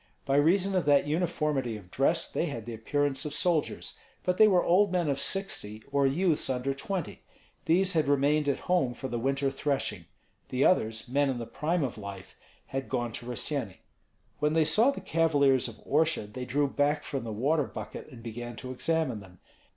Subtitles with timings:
[0.25, 3.99] By reason of that uniformity of dress they had the appearance of soldiers.
[4.23, 7.21] But they were old men of sixty or youths under twenty.
[7.65, 10.05] These had remained at home for the winter threshing;
[10.49, 12.35] the others, men in the prime of life,
[12.65, 13.81] had gone to Rossyeni.
[14.39, 18.23] When they saw the cavaliers of Orsha, they drew back from the water bucket and
[18.23, 19.37] began to examine them.